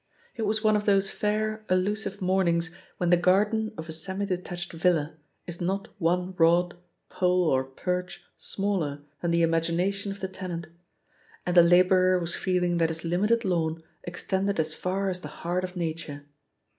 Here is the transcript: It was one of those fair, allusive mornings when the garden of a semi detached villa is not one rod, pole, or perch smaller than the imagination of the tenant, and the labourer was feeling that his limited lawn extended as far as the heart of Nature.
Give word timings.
It 0.35 0.47
was 0.47 0.63
one 0.63 0.75
of 0.75 0.85
those 0.85 1.11
fair, 1.11 1.63
allusive 1.69 2.23
mornings 2.23 2.73
when 2.97 3.11
the 3.11 3.17
garden 3.17 3.71
of 3.77 3.87
a 3.87 3.91
semi 3.91 4.25
detached 4.25 4.73
villa 4.73 5.15
is 5.45 5.61
not 5.61 5.89
one 6.01 6.33
rod, 6.39 6.75
pole, 7.07 7.47
or 7.51 7.63
perch 7.63 8.23
smaller 8.35 9.03
than 9.21 9.29
the 9.29 9.43
imagination 9.43 10.11
of 10.11 10.19
the 10.19 10.27
tenant, 10.27 10.69
and 11.45 11.55
the 11.55 11.61
labourer 11.61 12.17
was 12.19 12.33
feeling 12.35 12.79
that 12.79 12.89
his 12.89 13.05
limited 13.05 13.45
lawn 13.45 13.83
extended 14.03 14.59
as 14.59 14.73
far 14.73 15.07
as 15.11 15.21
the 15.21 15.27
heart 15.45 15.63
of 15.63 15.75
Nature. 15.75 16.25